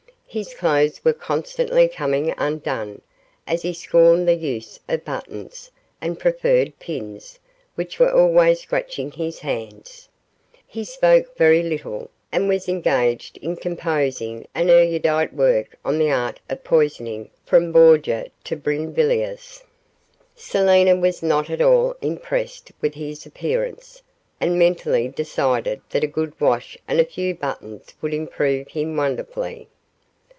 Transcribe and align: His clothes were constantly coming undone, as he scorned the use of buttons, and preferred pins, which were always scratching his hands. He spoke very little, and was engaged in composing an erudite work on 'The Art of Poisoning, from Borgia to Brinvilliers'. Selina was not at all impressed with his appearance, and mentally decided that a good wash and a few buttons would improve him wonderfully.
His 0.33 0.53
clothes 0.53 1.03
were 1.03 1.11
constantly 1.11 1.89
coming 1.89 2.33
undone, 2.37 3.01
as 3.45 3.63
he 3.63 3.73
scorned 3.73 4.29
the 4.29 4.33
use 4.33 4.79
of 4.87 5.03
buttons, 5.03 5.69
and 5.99 6.17
preferred 6.17 6.71
pins, 6.79 7.37
which 7.75 7.99
were 7.99 8.09
always 8.13 8.61
scratching 8.61 9.11
his 9.11 9.39
hands. 9.39 10.07
He 10.65 10.85
spoke 10.85 11.35
very 11.35 11.61
little, 11.61 12.09
and 12.31 12.47
was 12.47 12.69
engaged 12.69 13.39
in 13.39 13.57
composing 13.57 14.47
an 14.55 14.69
erudite 14.69 15.33
work 15.33 15.75
on 15.83 15.99
'The 15.99 16.11
Art 16.11 16.39
of 16.49 16.63
Poisoning, 16.63 17.29
from 17.45 17.73
Borgia 17.73 18.27
to 18.45 18.55
Brinvilliers'. 18.55 19.63
Selina 20.33 20.95
was 20.95 21.21
not 21.21 21.49
at 21.49 21.59
all 21.59 21.97
impressed 22.01 22.71
with 22.79 22.93
his 22.95 23.25
appearance, 23.25 24.01
and 24.39 24.57
mentally 24.57 25.09
decided 25.09 25.81
that 25.89 26.05
a 26.05 26.15
good 26.15 26.39
wash 26.39 26.77
and 26.87 27.01
a 27.01 27.03
few 27.03 27.35
buttons 27.35 27.93
would 28.01 28.13
improve 28.13 28.69
him 28.69 28.95
wonderfully. 28.95 29.67